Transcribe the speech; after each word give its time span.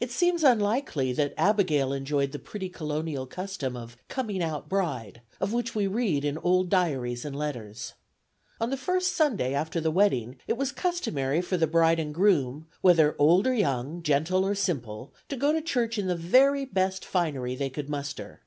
It 0.00 0.10
seems 0.10 0.42
unlikely 0.42 1.12
that 1.12 1.34
Abigail 1.36 1.92
enjoyed 1.92 2.32
the 2.32 2.38
pretty 2.38 2.70
Colonial 2.70 3.26
custom 3.26 3.76
of 3.76 3.98
"coming 4.08 4.42
out 4.42 4.70
Bride," 4.70 5.20
of 5.38 5.52
which 5.52 5.74
we 5.74 5.86
read 5.86 6.24
in 6.24 6.38
old 6.38 6.70
diaries 6.70 7.26
and 7.26 7.36
letters. 7.36 7.92
On 8.58 8.70
the 8.70 8.78
first 8.78 9.14
Sunday 9.14 9.52
after 9.52 9.78
the 9.78 9.90
wedding 9.90 10.38
it 10.46 10.56
was 10.56 10.72
customary 10.72 11.42
for 11.42 11.58
the 11.58 11.66
bride 11.66 12.00
and 12.00 12.14
groom, 12.14 12.68
"whether 12.80 13.14
old 13.18 13.46
or 13.46 13.52
young, 13.52 14.02
gentle 14.02 14.46
or 14.46 14.54
simple," 14.54 15.12
to 15.28 15.36
go 15.36 15.52
to 15.52 15.60
church 15.60 15.98
in 15.98 16.06
the 16.06 16.16
very 16.16 16.64
best 16.64 17.04
finery 17.04 17.54
they 17.54 17.68
could 17.68 17.90
muster. 17.90 18.40